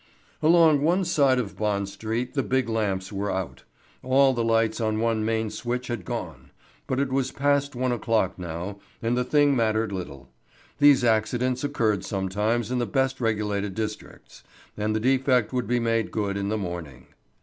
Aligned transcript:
Along 0.41 0.81
one 0.81 1.05
side 1.05 1.37
of 1.37 1.55
Bond 1.55 1.87
Street 1.87 2.33
the 2.33 2.41
big 2.41 2.67
lamps 2.67 3.13
were 3.13 3.29
out. 3.31 3.65
All 4.01 4.33
the 4.33 4.43
lights 4.43 4.81
on 4.81 4.99
one 4.99 5.23
main 5.23 5.51
switch 5.51 5.89
had 5.89 6.05
gone. 6.05 6.49
But 6.87 6.99
it 6.99 7.11
was 7.11 7.31
past 7.31 7.75
one 7.75 7.91
o'clock 7.91 8.39
now, 8.39 8.79
and 9.03 9.15
the 9.15 9.23
thing 9.23 9.55
mattered 9.55 9.91
little. 9.91 10.27
These 10.79 11.03
accidents 11.03 11.63
occurred 11.63 12.03
sometimes 12.03 12.71
in 12.71 12.79
the 12.79 12.87
best 12.87 13.21
regulated 13.21 13.75
districts, 13.75 14.43
and 14.75 14.95
the 14.95 14.99
defect 14.99 15.53
would 15.53 15.67
be 15.67 15.79
made 15.79 16.09
good 16.09 16.35
in 16.35 16.49
the 16.49 16.57
morning. 16.57 17.05